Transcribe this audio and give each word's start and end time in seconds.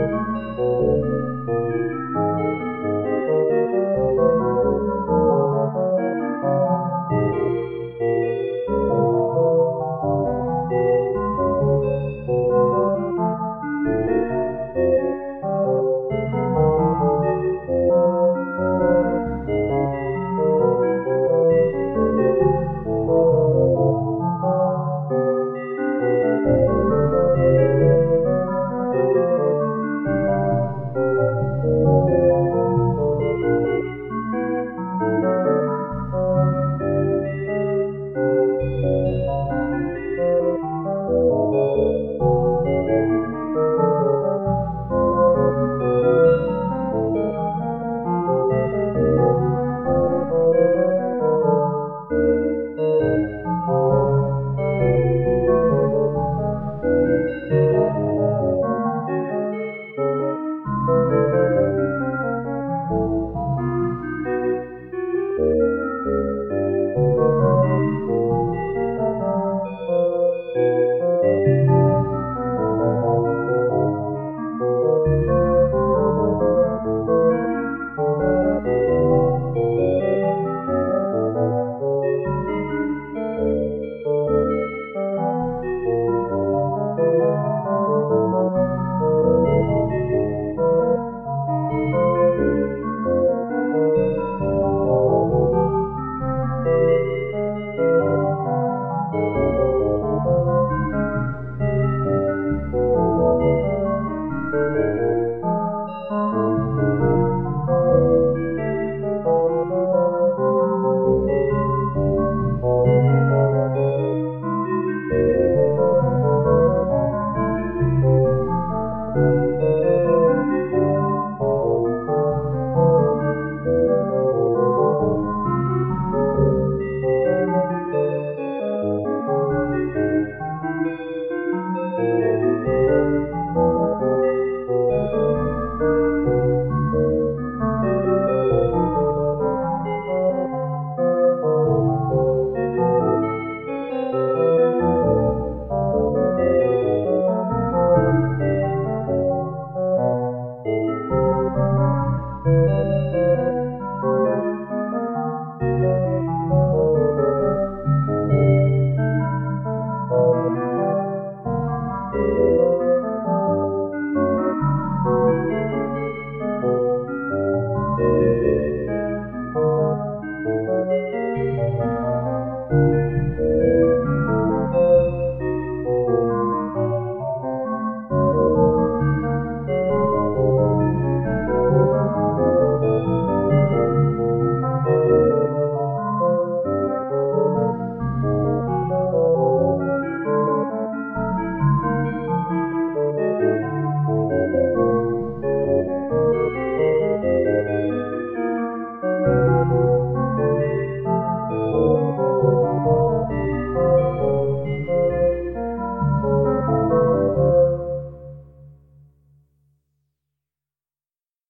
Música 0.00 0.89